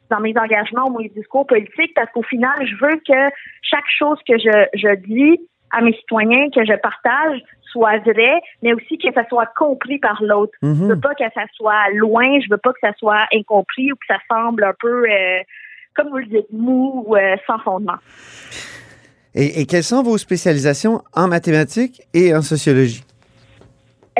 dans 0.10 0.20
mes 0.20 0.34
engagements 0.38 0.88
ou 0.90 1.00
mes 1.00 1.10
discours 1.10 1.46
politiques 1.48 1.94
parce 1.96 2.12
qu'au 2.12 2.24
final, 2.24 2.56
je 2.66 2.76
veux 2.82 2.96
que 3.08 3.36
chaque 3.62 3.88
chose 3.98 4.18
que 4.28 4.38
je, 4.38 4.66
je 4.74 4.96
dis 4.96 5.40
à 5.72 5.82
mes 5.82 5.94
citoyens, 5.94 6.50
que 6.54 6.66
je 6.66 6.74
partage, 6.80 7.40
soit 7.72 8.00
vrai, 8.00 8.42
mais 8.64 8.74
aussi 8.74 8.98
que 8.98 9.14
ça 9.14 9.24
soit 9.30 9.46
compris 9.56 10.00
par 10.00 10.22
l'autre. 10.24 10.54
Je 10.64 10.68
Mhm. 10.68 10.88
veux 10.90 11.00
pas 11.00 11.14
que 11.14 11.24
ça 11.36 11.44
soit 11.54 11.90
loin, 11.94 12.40
je 12.40 12.50
veux 12.50 12.58
pas 12.58 12.72
que 12.74 12.80
ça 12.82 12.94
soit 12.98 13.26
incompris 13.34 13.92
ou 13.92 13.96
que 13.96 14.06
ça 14.08 14.18
semble 14.32 14.64
un 14.64 14.74
peu, 14.80 15.04
euh, 15.08 15.40
comme 15.96 16.10
vous 16.10 16.18
le 16.18 16.26
dites, 16.26 16.52
mou 16.52 17.04
ou 17.06 17.16
euh, 17.16 17.36
sans 17.46 17.60
fondement. 17.60 17.98
Et, 19.36 19.62
et 19.62 19.66
quelles 19.68 19.84
sont 19.84 20.02
vos 20.02 20.18
spécialisations 20.18 21.02
en 21.14 21.28
mathématiques 21.28 22.02
et 22.16 22.34
en 22.36 22.42
sociologie? 22.42 23.04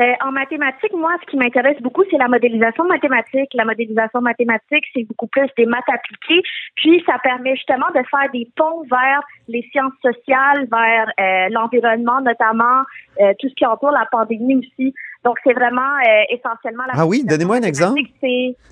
Euh, 0.00 0.12
en 0.24 0.32
mathématiques, 0.32 0.94
moi, 0.94 1.10
ce 1.20 1.30
qui 1.30 1.36
m'intéresse 1.36 1.76
beaucoup, 1.82 2.02
c'est 2.10 2.16
la 2.16 2.28
modélisation 2.28 2.84
mathématique. 2.84 3.50
La 3.52 3.66
modélisation 3.66 4.22
mathématique, 4.22 4.84
c'est 4.94 5.04
beaucoup 5.04 5.26
plus 5.26 5.46
des 5.58 5.66
maths 5.66 5.84
appliquées. 5.92 6.42
Puis, 6.76 7.02
ça 7.04 7.18
permet 7.22 7.54
justement 7.54 7.88
de 7.94 8.00
faire 8.10 8.30
des 8.32 8.48
ponts 8.56 8.82
vers 8.90 9.20
les 9.48 9.62
sciences 9.70 9.92
sociales, 10.00 10.66
vers 10.70 11.12
euh, 11.20 11.48
l'environnement, 11.50 12.22
notamment 12.22 12.82
euh, 13.20 13.34
tout 13.38 13.48
ce 13.50 13.54
qui 13.54 13.66
entoure 13.66 13.90
la 13.90 14.06
pandémie 14.10 14.56
aussi. 14.56 14.94
Donc, 15.22 15.36
c'est 15.44 15.52
vraiment 15.52 15.98
essentiellement 16.30 16.84
la 16.86 16.94
Ah 16.96 17.06
oui, 17.06 17.22
donnez-moi 17.26 17.56
un 17.56 17.62
exemple. 17.62 18.00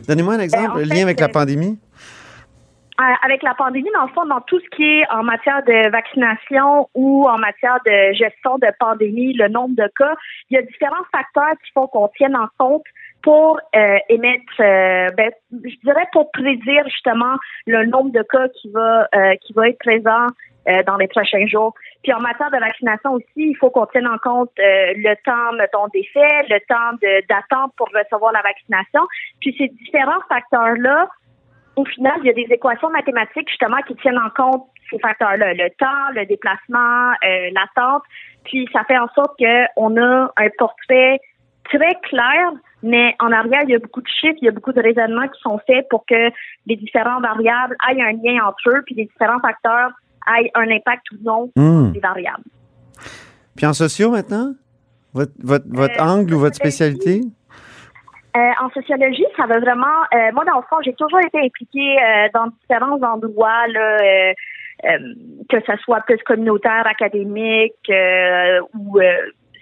Donnez-moi 0.09 0.35
un 0.35 0.41
exemple, 0.41 0.79
le 0.79 0.85
lien 0.85 1.03
avec 1.03 1.21
la 1.21 1.29
pandémie 1.29 1.79
avec 2.99 3.43
la 3.43 3.55
pandémie, 3.55 3.91
dans 3.95 4.07
le 4.07 4.13
fond, 4.13 4.27
dans 4.27 4.41
tout 4.41 4.59
ce 4.59 4.69
qui 4.77 4.83
est 4.83 5.11
en 5.11 5.23
matière 5.23 5.63
de 5.65 5.91
vaccination 5.91 6.89
ou 6.95 7.29
en 7.29 7.39
matière 7.39 7.79
de 7.87 8.13
gestion 8.13 8.59
de 8.59 8.67
pandémie, 8.81 9.35
le 9.35 9.49
nombre 9.49 9.77
de 9.77 9.89
cas, 9.97 10.17
il 10.51 10.57
y 10.57 10.59
a 10.59 10.63
différents 10.63 11.05
facteurs 11.13 11.57
qu'il 11.63 11.73
faut 11.75 11.87
qu'on 11.87 12.09
tienne 12.09 12.37
en 12.37 12.49
compte 12.59 12.85
pour 13.23 13.61
euh, 13.77 13.99
émettre, 14.09 14.61
euh, 14.61 15.09
ben, 15.17 15.31
je 15.53 15.77
dirais 15.85 16.07
pour 16.13 16.31
prédire 16.33 16.85
justement 16.89 17.37
le 17.67 17.85
nombre 17.87 18.11
de 18.11 18.23
cas 18.23 18.49
qui 18.49 18.71
va 18.71 19.09
euh, 19.15 19.35
qui 19.43 19.53
va 19.53 19.69
être 19.69 19.79
présent 19.79 20.27
dans 20.87 20.99
les 20.99 21.09
prochains 21.09 21.47
jours. 21.47 21.73
Puis 22.03 22.13
en 22.13 22.21
matière 22.21 22.51
de 22.51 22.59
vaccination 22.59 23.15
aussi, 23.15 23.27
il 23.37 23.57
faut 23.57 23.71
qu'on 23.71 23.87
tienne 23.87 24.07
en 24.07 24.19
compte 24.19 24.51
le 24.59 25.15
temps, 25.25 25.57
mettons, 25.57 25.87
d'effet, 25.95 26.45
le 26.51 26.59
temps 26.69 26.99
d'attente 27.27 27.73
pour 27.79 27.89
recevoir 27.89 28.33
la 28.33 28.43
vaccination. 28.43 29.01
Puis 29.41 29.55
ces 29.57 29.69
différents 29.69 30.21
facteurs-là 30.29 31.09
au 31.79 31.85
final, 31.85 32.15
il 32.23 32.27
y 32.27 32.31
a 32.31 32.33
des 32.33 32.53
équations 32.53 32.91
mathématiques 32.91 33.49
justement 33.49 33.81
qui 33.87 33.95
tiennent 33.97 34.19
en 34.19 34.31
compte 34.31 34.67
ces 34.91 34.99
facteurs-là, 34.99 35.55
le 35.55 35.71
temps, 35.79 36.11
le 36.13 36.27
déplacement, 36.27 37.13
euh, 37.25 37.51
l'attente. 37.53 38.03
Puis 38.45 38.69
ça 38.73 38.83
fait 38.85 38.99
en 38.99 39.07
sorte 39.15 39.39
qu'on 39.39 39.97
a 39.97 40.33
un 40.37 40.49
portrait 40.59 41.21
très 41.65 41.95
clair, 42.03 42.51
mais 42.83 43.15
en 43.21 43.31
arrière, 43.31 43.63
il 43.65 43.71
y 43.71 43.75
a 43.77 43.79
beaucoup 43.79 44.01
de 44.01 44.09
chiffres, 44.09 44.39
il 44.43 44.47
y 44.47 44.49
a 44.49 44.51
beaucoup 44.51 44.73
de 44.73 44.83
raisonnements 44.83 45.29
qui 45.29 45.41
sont 45.41 45.61
faits 45.69 45.87
pour 45.89 46.05
que 46.07 46.31
les 46.67 46.77
différentes 46.77 47.23
variables 47.23 47.77
aient 47.89 48.03
un 48.03 48.13
lien 48.13 48.45
entre 48.45 48.71
eux, 48.71 48.83
puis 48.85 48.97
les 48.97 49.05
différents 49.05 49.41
facteurs 49.41 49.91
aient 50.37 50.51
un 50.55 50.69
impact 50.69 51.13
ou 51.13 51.17
non 51.23 51.53
hmm. 51.55 51.93
des 51.93 52.01
variables. 52.01 52.45
Puis 53.55 53.67
en 53.67 53.73
sociaux 53.73 54.11
maintenant? 54.11 54.55
Votre, 55.15 55.33
votre, 55.39 55.67
votre 55.69 56.01
euh, 56.01 56.05
angle 56.05 56.35
ou 56.35 56.39
votre 56.41 56.57
spécialité? 56.57 57.21
Euh, 58.37 58.51
en 58.61 58.71
sociologie, 58.71 59.25
ça 59.37 59.47
va 59.47 59.59
vraiment. 59.59 59.87
Euh, 60.15 60.33
moi, 60.35 60.45
dans 60.45 60.57
le 60.57 60.65
fond, 60.69 60.77
j'ai 60.85 60.93
toujours 60.95 61.21
été 61.21 61.39
impliquée 61.39 61.97
euh, 61.99 62.29
dans 62.35 62.49
différents 62.49 63.01
endroits, 63.03 63.67
là, 63.69 64.33
que 65.49 65.57
ce 65.67 65.77
soit 65.83 66.01
plus 66.03 66.19
communautaire, 66.25 66.87
académique 66.87 67.91
ou 68.75 69.01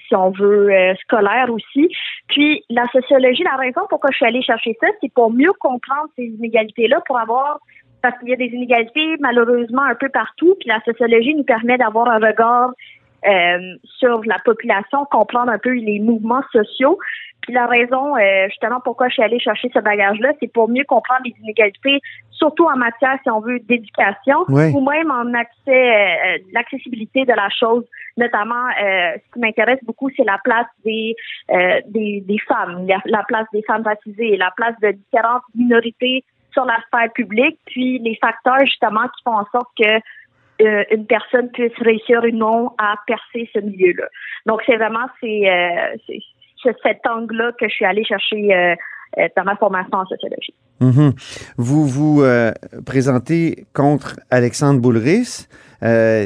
si 0.06 0.14
on 0.14 0.30
veut, 0.30 0.70
scolaire 1.00 1.46
aussi. 1.50 1.88
Puis 2.28 2.62
la 2.68 2.86
sociologie, 2.88 3.42
la 3.42 3.56
raison 3.56 3.80
pourquoi 3.88 4.10
je 4.12 4.16
suis 4.16 4.26
allée 4.26 4.42
chercher 4.42 4.76
ça, 4.78 4.88
c'est 5.00 5.10
pour 5.14 5.32
mieux 5.32 5.52
comprendre 5.58 6.10
ces 6.16 6.24
inégalités-là, 6.24 7.00
pour 7.06 7.18
avoir 7.18 7.60
parce 8.02 8.18
qu'il 8.18 8.28
y 8.28 8.34
a 8.34 8.36
des 8.36 8.54
inégalités 8.54 9.16
malheureusement 9.20 9.82
un 9.82 9.94
peu 9.94 10.08
partout. 10.10 10.54
Puis 10.60 10.68
la 10.68 10.80
sociologie 10.84 11.34
nous 11.34 11.44
permet 11.44 11.78
d'avoir 11.78 12.08
un 12.08 12.18
regard 12.18 12.72
sur 13.98 14.20
la 14.24 14.38
population, 14.44 15.04
comprendre 15.10 15.50
un 15.50 15.58
peu 15.58 15.72
les 15.72 15.98
mouvements 16.00 16.42
sociaux. 16.52 16.98
Puis 17.42 17.54
la 17.54 17.66
raison, 17.66 18.16
euh, 18.16 18.48
justement, 18.48 18.80
pourquoi 18.82 19.08
je 19.08 19.14
suis 19.14 19.22
allée 19.22 19.38
chercher 19.38 19.70
ce 19.72 19.78
bagage-là, 19.78 20.32
c'est 20.40 20.52
pour 20.52 20.68
mieux 20.68 20.84
comprendre 20.84 21.20
les 21.24 21.34
inégalités, 21.42 22.00
surtout 22.30 22.64
en 22.64 22.76
matière, 22.76 23.18
si 23.22 23.30
on 23.30 23.40
veut, 23.40 23.60
d'éducation, 23.60 24.44
ou 24.48 24.80
même 24.90 25.10
en 25.10 25.32
accès, 25.32 25.60
euh, 25.68 26.38
l'accessibilité 26.52 27.24
de 27.24 27.32
la 27.32 27.48
chose. 27.50 27.84
Notamment, 28.16 28.66
euh, 28.82 29.12
ce 29.14 29.32
qui 29.32 29.38
m'intéresse 29.38 29.78
beaucoup, 29.84 30.10
c'est 30.16 30.24
la 30.24 30.38
place 30.42 30.66
des, 30.84 31.14
des, 31.88 32.24
des 32.26 32.38
femmes, 32.48 32.86
la 32.86 33.22
place 33.28 33.46
des 33.52 33.62
femmes 33.62 33.82
racisées, 33.82 34.36
la 34.36 34.50
place 34.56 34.74
de 34.80 34.92
différentes 34.92 35.42
minorités 35.54 36.24
sur 36.52 36.64
la 36.64 36.78
sphère 36.86 37.12
publique, 37.12 37.58
puis 37.66 37.98
les 37.98 38.16
facteurs 38.16 38.60
justement 38.60 39.02
qui 39.02 39.22
font 39.22 39.36
en 39.36 39.46
sorte 39.52 39.68
que 39.78 40.00
une 40.58 41.06
personne 41.06 41.50
puisse 41.50 41.76
réussir 41.80 42.22
ou 42.24 42.30
non 42.30 42.70
à 42.78 42.96
percer 43.06 43.48
ce 43.52 43.60
milieu-là. 43.60 44.06
Donc 44.46 44.62
c'est 44.66 44.76
vraiment 44.76 45.06
c'est 45.20 46.22
cet 46.82 47.06
angle-là 47.06 47.52
que 47.58 47.68
je 47.68 47.74
suis 47.74 47.84
allée 47.84 48.04
chercher 48.04 48.54
euh, 48.54 48.74
euh, 49.18 49.28
dans 49.36 49.44
ma 49.44 49.56
formation 49.56 49.98
en 49.98 50.06
sociologie. 50.06 50.54
Mhm. 50.80 51.12
Vous 51.56 51.86
vous 51.86 52.22
euh, 52.22 52.52
présentez 52.84 53.66
contre 53.72 54.16
Alexandre 54.30 54.80
Boulris. 54.80 55.46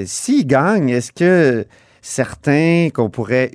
S'il 0.07 0.47
gagne, 0.47 0.91
est-ce 0.91 1.13
que 1.13 1.67
certains 2.01 2.89
qu'on 2.93 3.11
pourrait 3.11 3.51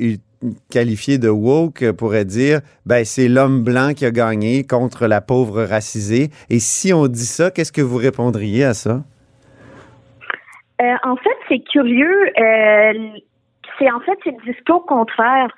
qualifier 0.70 1.18
de 1.18 1.30
woke 1.30 1.92
pourraient 1.94 2.26
dire 2.26 2.60
ben 2.86 3.04
c'est 3.04 3.28
l'homme 3.28 3.64
blanc 3.64 3.94
qui 3.96 4.06
a 4.06 4.12
gagné 4.12 4.64
contre 4.64 5.08
la 5.08 5.22
pauvre 5.22 5.64
racisée? 5.64 6.30
Et 6.50 6.60
si 6.60 6.94
on 6.94 7.08
dit 7.08 7.26
ça 7.26 7.50
qu'est-ce 7.50 7.72
que 7.72 7.82
vous 7.82 7.98
répondriez 7.98 8.66
à 8.66 8.74
ça? 8.74 9.04
En 10.80 11.16
fait 11.16 11.38
c'est 11.48 11.60
curieux 11.60 12.32
c'est 13.80 13.92
en 13.92 14.00
fait 14.02 14.18
c'est 14.24 14.32
le 14.32 14.54
discours 14.54 14.86
contraire 14.86 15.50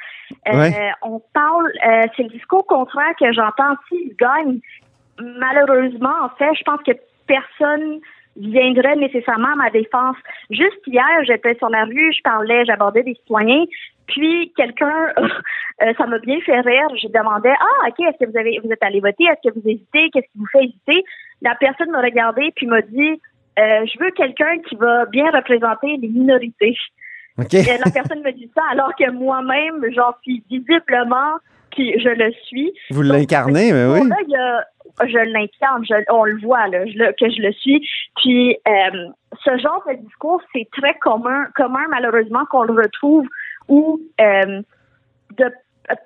euh, 0.47 0.69
on 1.03 1.21
parle, 1.33 1.71
euh, 1.85 2.03
c'est 2.15 2.23
le 2.23 2.29
discours 2.29 2.65
contraire 2.65 3.13
que 3.19 3.31
j'entends 3.31 3.75
s'il 3.87 4.15
gagne. 4.15 4.59
Malheureusement, 5.19 6.13
en 6.23 6.29
fait, 6.37 6.53
je 6.57 6.63
pense 6.63 6.81
que 6.85 6.91
personne 7.27 7.99
viendrait 8.35 8.95
nécessairement 8.95 9.53
à 9.53 9.55
ma 9.55 9.69
défense. 9.69 10.15
Juste 10.51 10.79
hier, 10.85 11.03
j'étais 11.25 11.55
sur 11.55 11.69
la 11.69 11.85
rue, 11.85 12.13
je 12.13 12.21
parlais, 12.21 12.65
j'abordais 12.65 13.03
des 13.03 13.15
citoyens, 13.15 13.65
puis 14.05 14.53
quelqu'un, 14.55 15.11
euh, 15.17 15.93
ça 15.97 16.05
m'a 16.05 16.19
bien 16.19 16.39
fait 16.41 16.59
rire. 16.59 16.87
Je 17.01 17.07
demandais, 17.07 17.53
ah, 17.59 17.87
ok, 17.87 17.99
est-ce 17.99 18.23
que 18.23 18.29
vous 18.29 18.37
avez, 18.37 18.59
vous 18.63 18.71
êtes 18.71 18.83
allé 18.83 18.99
voter, 18.99 19.23
est-ce 19.23 19.49
que 19.49 19.59
vous 19.59 19.67
hésitez, 19.67 20.09
qu'est-ce 20.11 20.31
qui 20.31 20.37
vous 20.37 20.47
fait 20.51 20.65
hésiter 20.65 21.03
La 21.41 21.55
personne 21.55 21.89
m'a 21.89 22.01
regardé 22.01 22.51
puis 22.55 22.67
m'a 22.67 22.81
dit, 22.81 23.19
je 23.57 23.99
veux 23.99 24.11
quelqu'un 24.11 24.59
qui 24.67 24.75
va 24.75 25.05
bien 25.05 25.29
représenter 25.31 25.97
les 25.97 26.07
minorités. 26.07 26.77
La 27.37 27.91
personne 27.91 28.23
me 28.23 28.31
dit 28.31 28.49
ça 28.55 28.63
alors 28.71 28.95
que 28.95 29.09
moi-même, 29.11 29.85
j'en 29.93 30.13
suis 30.23 30.43
visiblement, 30.49 31.37
puis 31.71 31.99
je 31.99 32.09
le 32.09 32.31
suis. 32.45 32.71
Vous 32.89 33.03
l'incarnez, 33.03 33.71
mais 33.71 33.85
oui. 33.85 34.09
je 35.01 35.31
l'incarne, 35.31 35.83
on 36.09 36.23
le 36.23 36.39
voit 36.39 36.67
là, 36.67 36.85
que 37.13 37.29
je 37.29 37.41
le 37.41 37.51
suis. 37.53 37.87
Puis 38.17 38.57
euh, 38.67 39.07
ce 39.43 39.57
genre 39.59 39.83
de 39.87 39.93
discours, 40.03 40.41
c'est 40.53 40.67
très 40.71 40.95
commun, 40.95 41.45
commun 41.55 41.85
malheureusement 41.89 42.45
qu'on 42.49 42.63
le 42.63 42.73
retrouve 42.73 43.27
où 43.67 43.99
euh, 44.19 44.61
de 45.37 45.53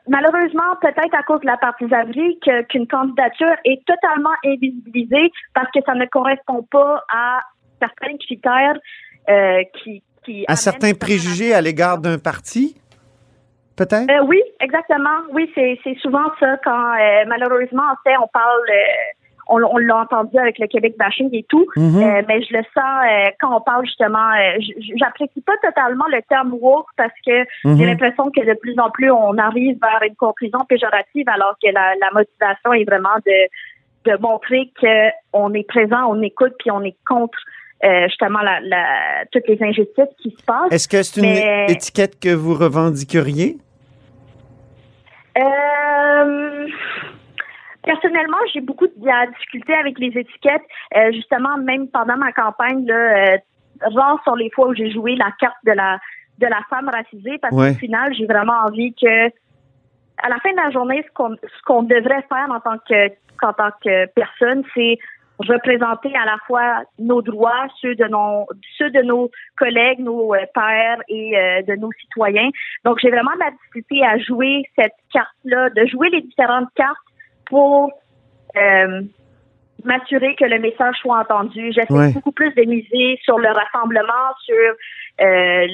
malheureusement, 0.07 0.75
peut-être 0.81 1.13
à 1.13 1.23
cause 1.23 1.41
de 1.41 1.47
la 1.47 1.57
partisanerie, 1.57 2.39
qu'une 2.69 2.87
candidature 2.87 3.55
est 3.65 3.83
totalement 3.85 4.33
invisibilisée 4.45 5.31
parce 5.53 5.71
que 5.71 5.79
ça 5.85 5.93
ne 5.95 6.05
correspond 6.05 6.63
pas 6.71 7.03
à 7.09 7.39
certains 7.79 8.17
critères 8.17 8.77
euh, 9.29 9.63
qui, 9.83 10.03
à 10.47 10.55
certains 10.55 10.93
préjugés 10.93 11.53
à 11.53 11.61
l'égard 11.61 11.97
d'un 11.97 12.19
parti, 12.19 12.75
peut-être? 13.75 14.09
Euh, 14.09 14.23
oui, 14.25 14.41
exactement. 14.59 15.17
Oui, 15.31 15.51
c'est 15.55 15.77
souvent 16.01 16.31
ça 16.39 16.57
quand 16.63 16.93
euh, 16.93 17.25
malheureusement, 17.27 17.83
en 17.83 17.97
fait, 18.03 18.15
on 18.17 18.27
parle. 18.27 18.61
Euh, 19.51 19.65
on, 19.71 19.77
l'a 19.77 19.97
entendu 19.97 20.37
avec 20.37 20.59
le 20.59 20.67
Québec 20.67 20.95
bashing 20.97 21.29
et 21.33 21.45
tout, 21.49 21.67
mm-hmm. 21.75 22.25
mais 22.27 22.41
je 22.41 22.53
le 22.53 22.63
sens 22.73 23.33
quand 23.39 23.55
on 23.55 23.61
parle 23.61 23.85
justement. 23.85 24.31
J'apprécie 24.97 25.41
pas 25.41 25.57
totalement 25.61 26.05
le 26.09 26.21
terme 26.29 26.53
woke 26.53 26.87
parce 26.97 27.13
que 27.25 27.43
j'ai 27.63 27.69
mm-hmm. 27.69 27.85
l'impression 27.85 28.31
que 28.31 28.45
de 28.45 28.57
plus 28.59 28.77
en 28.79 28.89
plus 28.89 29.11
on 29.11 29.37
arrive 29.37 29.77
vers 29.81 30.01
une 30.07 30.15
conclusion 30.15 30.59
péjorative 30.67 31.27
alors 31.27 31.55
que 31.61 31.69
la, 31.71 31.93
la 32.01 32.11
motivation 32.13 32.73
est 32.73 32.85
vraiment 32.85 33.15
de, 33.25 34.11
de 34.11 34.17
montrer 34.21 34.71
qu'on 34.79 35.53
est 35.53 35.67
présent, 35.67 36.05
on 36.09 36.21
écoute 36.21 36.53
puis 36.59 36.71
on 36.71 36.83
est 36.83 36.95
contre 37.07 37.37
euh, 37.83 38.07
justement 38.07 38.41
la, 38.41 38.59
la, 38.61 39.25
toutes 39.31 39.47
les 39.47 39.57
injustices 39.61 40.13
qui 40.21 40.29
se 40.31 40.43
passent. 40.43 40.71
Est-ce 40.71 40.87
que 40.87 41.01
c'est 41.01 41.21
une 41.21 41.69
étiquette 41.69 42.19
que 42.19 42.33
vous 42.33 42.53
revendiqueriez? 42.53 43.57
Euh, 45.37 46.67
personnellement, 47.83 48.37
j'ai 48.53 48.61
beaucoup 48.61 48.87
de 48.87 49.31
difficultés 49.33 49.73
avec 49.73 49.99
les 49.99 50.17
étiquettes. 50.17 50.63
Euh, 50.95 51.11
justement, 51.11 51.57
même 51.57 51.87
pendant 51.87 52.17
ma 52.17 52.31
campagne, 52.31 52.85
là, 52.85 53.35
euh, 53.35 54.17
sur 54.23 54.35
les 54.35 54.49
fois 54.51 54.67
où 54.67 54.73
j'ai 54.73 54.91
joué 54.91 55.15
la 55.15 55.31
carte 55.39 55.57
de 55.65 55.71
la 55.71 55.99
de 56.39 56.47
la 56.47 56.61
femme 56.71 56.89
racisée, 56.89 57.37
parce 57.39 57.53
qu'au 57.53 57.79
final, 57.79 58.13
j'ai 58.15 58.25
vraiment 58.25 58.65
envie 58.65 58.95
que 58.95 59.27
à 60.23 60.29
la 60.29 60.37
fin 60.39 60.51
de 60.51 60.57
la 60.57 60.71
journée, 60.71 61.03
ce 61.07 61.13
qu'on 61.13 61.35
ce 61.35 61.61
qu'on 61.65 61.83
devrait 61.83 62.25
faire 62.29 62.47
en 62.49 62.59
tant 62.59 62.77
que 62.79 63.09
en 63.43 63.53
tant 63.53 63.69
que 63.83 64.05
personne, 64.07 64.63
c'est 64.73 64.97
représenter 65.47 66.13
à 66.15 66.25
la 66.25 66.37
fois 66.47 66.83
nos 66.99 67.21
droits, 67.21 67.67
ceux 67.81 67.95
de 67.95 68.05
nos, 68.05 68.47
ceux 68.77 68.89
de 68.91 69.01
nos 69.01 69.29
collègues, 69.57 69.99
nos 69.99 70.33
euh, 70.33 70.45
pères 70.53 71.01
et 71.07 71.37
euh, 71.37 71.61
de 71.63 71.75
nos 71.75 71.91
citoyens. 71.93 72.49
Donc, 72.85 72.99
j'ai 73.01 73.09
vraiment 73.09 73.31
la 73.39 73.51
difficulté 73.51 74.05
à 74.05 74.17
jouer 74.19 74.63
cette 74.75 74.95
carte-là, 75.11 75.69
de 75.71 75.85
jouer 75.87 76.09
les 76.09 76.21
différentes 76.21 76.69
cartes 76.75 76.97
pour 77.45 77.91
euh, 78.55 79.01
m'assurer 79.83 80.35
que 80.35 80.45
le 80.45 80.59
message 80.59 80.95
soit 81.01 81.19
entendu. 81.19 81.71
J'essaie 81.71 82.13
beaucoup 82.13 82.31
plus 82.31 82.53
de 82.53 82.63
miser 82.63 83.19
sur 83.23 83.37
le 83.39 83.49
rassemblement, 83.49 84.33
sur 84.45 84.55
euh, 85.21 85.67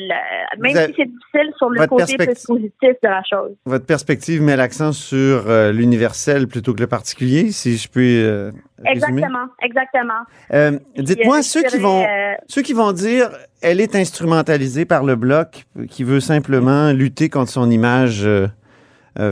même 0.59 0.71
si 0.71 0.93
c'est 0.97 1.05
difficile 1.05 1.53
sur 1.57 1.69
le 1.69 1.87
côté 1.87 2.17
plus 2.17 2.43
positif 2.45 2.73
de 2.81 3.07
la 3.07 3.21
chose. 3.23 3.51
Votre 3.65 3.85
perspective 3.85 4.41
met 4.41 4.57
l'accent 4.57 4.91
sur 4.91 5.49
euh, 5.49 5.71
l'universel 5.71 6.47
plutôt 6.47 6.73
que 6.73 6.81
le 6.81 6.87
particulier, 6.87 7.51
si 7.51 7.77
je 7.77 7.87
puis 7.87 8.23
euh, 8.23 8.51
Exactement, 8.85 9.47
exactement. 9.61 10.79
Dites-moi 10.97 11.41
ceux 11.43 11.63
qui 11.63 11.77
vont 11.77 12.05
ceux 12.47 12.61
qui 12.61 12.73
vont 12.73 12.91
dire 12.91 13.29
elle 13.61 13.79
est 13.79 13.95
instrumentalisée 13.95 14.85
par 14.85 15.03
le 15.03 15.15
bloc 15.15 15.65
qui 15.89 16.03
veut 16.03 16.19
simplement 16.19 16.91
lutter 16.91 17.29
contre 17.29 17.51
son 17.51 17.71
image 17.71 18.27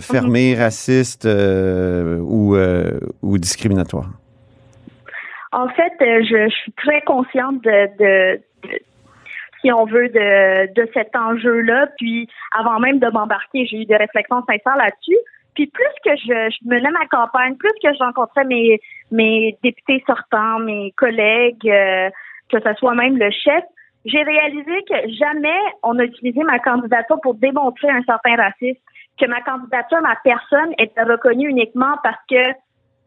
fermée, 0.02 0.56
mhm. 0.56 0.62
raciste 0.62 1.26
ou, 1.26 2.56
ou 3.22 3.38
discriminatoire? 3.38 4.10
En 5.52 5.70
fait, 5.70 5.94
je, 6.00 6.50
suis 6.50 6.72
très 6.74 7.02
consciente 7.02 7.62
de 7.64 8.40
si 9.66 9.72
on 9.72 9.86
veut, 9.86 10.10
de, 10.10 10.74
de 10.74 10.90
cet 10.94 11.16
enjeu-là. 11.16 11.88
Puis 11.98 12.30
avant 12.58 12.80
même 12.80 13.00
de 13.00 13.08
m'embarquer, 13.08 13.66
j'ai 13.66 13.82
eu 13.82 13.86
des 13.86 13.98
réflexions 13.98 14.44
sincères 14.48 14.78
là-dessus. 14.78 15.18
Puis 15.56 15.68
plus 15.68 15.94
que 16.04 16.16
je, 16.18 16.52
je 16.52 16.70
menais 16.70 16.92
ma 16.92 17.08
campagne, 17.08 17.56
plus 17.56 17.72
que 17.82 17.94
je 17.94 18.04
rencontrais 18.04 18.44
mes, 18.44 18.80
mes 19.12 19.58
députés 19.64 20.04
sortants, 20.06 20.60
mes 20.60 20.92
collègues, 20.98 21.68
euh, 21.68 22.10
que 22.50 22.58
ce 22.60 22.74
soit 22.76 22.94
même 22.94 23.18
le 23.18 23.32
chef, 23.32 23.64
j'ai 24.04 24.22
réalisé 24.22 24.84
que 24.88 25.10
jamais 25.18 25.58
on 25.82 25.98
a 25.98 26.04
utilisé 26.04 26.44
ma 26.44 26.60
candidature 26.60 27.20
pour 27.24 27.34
démontrer 27.36 27.90
un 27.90 28.04
certain 28.04 28.36
racisme, 28.36 28.82
que 29.20 29.26
ma 29.28 29.42
candidature, 29.42 30.02
ma 30.02 30.16
personne 30.24 30.74
était 30.78 31.04
reconnue 31.04 31.50
uniquement 31.50 31.96
parce 32.04 32.20
que 32.30 32.42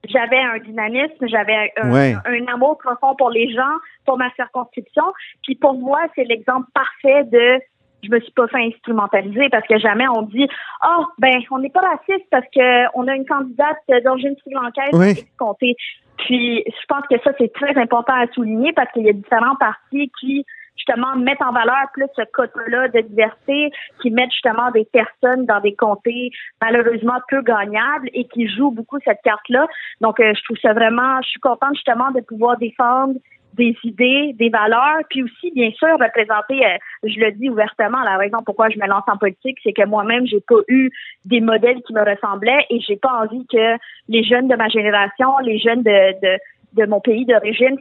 j'avais 0.05 0.39
un 0.39 0.59
dynamisme, 0.59 1.27
j'avais 1.27 1.73
un, 1.77 2.47
amour 2.47 2.79
profond 2.79 3.15
pour 3.17 3.31
les 3.31 3.53
gens, 3.53 3.77
pour 4.07 4.17
ma 4.17 4.31
circonscription. 4.35 5.05
Puis 5.43 5.55
pour 5.57 5.75
moi, 5.75 6.01
c'est 6.15 6.25
l'exemple 6.25 6.69
parfait 6.73 7.25
de 7.25 7.61
je 8.05 8.11
me 8.11 8.21
suis 8.21 8.33
pas 8.33 8.47
fait 8.47 8.65
instrumentaliser 8.65 9.49
parce 9.51 9.67
que 9.67 9.77
jamais 9.77 10.07
on 10.09 10.23
dit 10.23 10.47
oh 10.87 11.05
ben 11.19 11.41
on 11.51 11.59
n'est 11.59 11.69
pas 11.69 11.81
raciste 11.81 12.27
parce 12.31 12.47
que 12.55 12.97
on 12.97 13.09
a 13.09 13.17
une 13.17 13.27
candidate 13.27 13.77
d'origine 14.05 14.37
sri-lankaise 14.41 14.91
oui. 14.93 15.77
Puis 16.17 16.65
je 16.65 16.87
pense 16.87 17.03
que 17.11 17.17
ça 17.25 17.33
c'est 17.39 17.53
très 17.53 17.77
important 17.77 18.13
à 18.15 18.29
souligner 18.29 18.73
parce 18.73 18.91
qu'il 18.93 19.03
y 19.03 19.09
a 19.09 19.13
différents 19.13 19.57
partis 19.57 20.13
qui 20.21 20.47
justement 20.79 21.17
mettent 21.17 21.43
en 21.43 21.53
valeur 21.53 21.91
plus 21.93 22.07
ce 22.17 22.23
côté-là 22.33 22.89
de 22.89 23.01
diversité, 23.01 23.71
qui 24.01 24.11
mettent 24.11 24.33
justement 24.33 24.71
des 24.71 24.87
personnes 24.87 25.45
dans 25.47 25.61
des 25.61 25.75
comtés 25.75 26.31
malheureusement 26.63 27.19
peu 27.29 27.43
gagnables 27.43 28.09
et 28.15 28.25
qui 28.29 28.49
jouent 28.49 28.71
beaucoup 28.71 28.99
cette 29.05 29.21
carte-là. 29.23 29.67
Donc, 30.01 30.21
euh, 30.21 30.33
je 30.35 30.45
trouve 30.45 30.59
ça 30.63 30.73
vraiment, 30.73 31.21
je 31.23 31.29
suis 31.29 31.41
contente 31.41 31.75
justement 31.75 32.11
de 32.11 32.21
pouvoir 32.21 32.57
défendre 32.57 33.15
des 33.55 33.77
idées, 33.83 34.33
des 34.39 34.49
valeurs, 34.49 35.01
puis 35.11 35.23
aussi, 35.23 35.51
bien 35.51 35.71
sûr, 35.73 35.89
représenter, 35.89 36.65
euh, 36.65 36.79
je 37.03 37.19
le 37.19 37.33
dis 37.33 37.51
ouvertement, 37.51 38.03
la 38.05 38.17
raison 38.17 38.39
pourquoi 38.47 38.69
je 38.71 38.79
me 38.79 38.87
lance 38.87 39.03
en 39.09 39.19
politique, 39.19 39.59
c'est 39.63 39.73
que 39.73 39.85
moi-même, 39.85 40.27
j'ai 40.27 40.41
pas 40.41 40.61
eu 40.69 40.91
des 41.25 41.41
modèles 41.41 41.83
qui 41.83 41.93
me 41.93 42.01
ressemblaient 42.01 42.65
et 42.71 42.81
j'ai 42.81 42.97
pas 42.97 43.13
envie 43.23 43.45
que 43.51 43.77
les 44.09 44.23
jeunes 44.23 44.49
de 44.49 44.55
ma 44.55 44.69
génération, 44.69 45.39
les 45.43 45.59
jeunes 45.59 45.83
de, 45.83 46.21
de 46.23 46.39
de 46.75 46.87
mon 46.87 47.01
pays 47.01 47.25
d'origine 47.25 47.77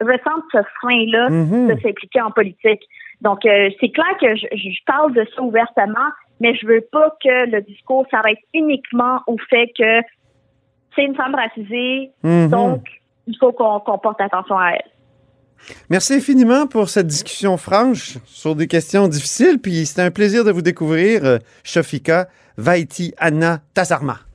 ressentent 0.00 0.44
ce 0.52 0.58
frein-là 0.80 1.30
mhm. 1.30 1.68
de 1.68 1.80
s'impliquer 1.80 2.20
en 2.20 2.30
politique. 2.30 2.82
Donc, 3.20 3.44
euh, 3.46 3.70
c'est 3.80 3.90
clair 3.90 4.16
que 4.20 4.36
je, 4.36 4.84
parle 4.86 5.12
de 5.14 5.26
ça 5.34 5.42
ouvertement, 5.42 6.10
mais 6.40 6.54
je 6.54 6.66
veux 6.66 6.84
pas 6.92 7.16
que 7.22 7.50
le 7.50 7.62
discours 7.62 8.06
s'arrête 8.10 8.38
uniquement 8.54 9.20
au 9.26 9.36
fait 9.50 9.70
que 9.76 10.00
c'est 10.94 11.04
une 11.04 11.14
femme 11.14 11.34
racisée, 11.34 12.10
mhm. 12.22 12.48
donc 12.48 12.86
il 13.26 13.36
faut 13.38 13.52
qu'on 13.52 13.80
porte 13.98 14.20
attention 14.20 14.56
à 14.58 14.72
elle. 14.72 14.90
Merci 15.90 16.14
infiniment 16.14 16.66
pour 16.66 16.88
cette 16.88 17.06
discussion 17.06 17.56
franche 17.56 18.18
sur 18.26 18.54
des 18.54 18.68
questions 18.68 19.08
difficiles. 19.08 19.58
Puis 19.58 19.86
c'était 19.86 20.02
un 20.02 20.10
plaisir 20.10 20.44
de 20.44 20.52
vous 20.52 20.62
découvrir, 20.62 21.24
euh, 21.24 21.38
Shafika 21.64 22.28
Vaiti 22.56 23.12
Anna 23.18 23.60
Tazarma. 23.74 24.27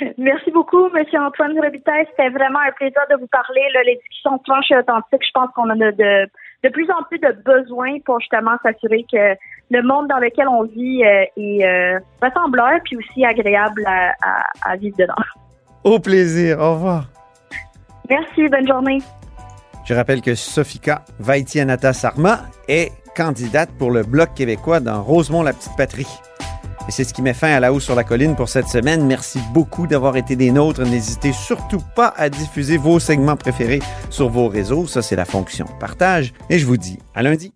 Merci 0.18 0.50
beaucoup, 0.50 0.86
M. 0.94 1.04
Antoine 1.20 1.58
Robitaille. 1.60 2.06
C'était 2.10 2.30
vraiment 2.30 2.60
un 2.60 2.72
plaisir 2.72 3.02
de 3.10 3.16
vous 3.16 3.26
parler. 3.26 3.62
les 3.84 3.96
discussions 3.96 4.40
franches 4.46 4.70
et 4.70 4.76
authentiques, 4.76 5.24
je 5.26 5.32
pense 5.32 5.50
qu'on 5.54 5.70
en 5.70 5.80
a 5.80 5.92
de, 5.92 6.28
de 6.64 6.68
plus 6.68 6.90
en 6.90 7.02
plus 7.04 7.18
de 7.18 7.32
besoins 7.44 7.98
pour 8.04 8.20
justement 8.20 8.56
s'assurer 8.62 9.04
que 9.10 9.36
le 9.70 9.82
monde 9.82 10.08
dans 10.08 10.18
lequel 10.18 10.48
on 10.48 10.64
vit 10.64 11.04
euh, 11.04 11.24
est 11.36 11.64
euh, 11.64 11.98
ressembleur 12.20 12.80
puis 12.84 12.96
aussi 12.96 13.24
agréable 13.24 13.84
à, 13.86 14.76
vivre 14.76 14.96
dedans. 14.98 15.14
Au 15.84 15.98
plaisir. 15.98 16.58
Au 16.58 16.74
revoir. 16.74 17.04
Merci. 18.08 18.48
Bonne 18.48 18.66
journée. 18.66 18.98
Je 19.86 19.94
rappelle 19.94 20.20
que 20.20 20.34
Sofika 20.34 21.02
Vaitianata 21.18 21.92
Sarma 21.92 22.40
est 22.68 22.92
candidate 23.16 23.70
pour 23.78 23.90
le 23.90 24.02
Bloc 24.02 24.34
québécois 24.34 24.80
dans 24.80 25.02
Rosemont-la-Petite-Patrie. 25.02 26.06
Et 26.90 26.92
c'est 26.92 27.04
ce 27.04 27.14
qui 27.14 27.22
met 27.22 27.34
fin 27.34 27.52
à 27.52 27.60
la 27.60 27.72
hausse 27.72 27.84
sur 27.84 27.94
la 27.94 28.02
colline 28.02 28.34
pour 28.34 28.48
cette 28.48 28.66
semaine. 28.66 29.06
Merci 29.06 29.38
beaucoup 29.54 29.86
d'avoir 29.86 30.16
été 30.16 30.34
des 30.34 30.50
nôtres. 30.50 30.82
N'hésitez 30.82 31.32
surtout 31.32 31.78
pas 31.94 32.12
à 32.16 32.28
diffuser 32.28 32.78
vos 32.78 32.98
segments 32.98 33.36
préférés 33.36 33.78
sur 34.10 34.28
vos 34.28 34.48
réseaux. 34.48 34.88
Ça, 34.88 35.00
c'est 35.00 35.14
la 35.14 35.24
fonction 35.24 35.66
partage. 35.78 36.32
Et 36.48 36.58
je 36.58 36.66
vous 36.66 36.76
dis 36.76 36.98
à 37.14 37.22
lundi. 37.22 37.52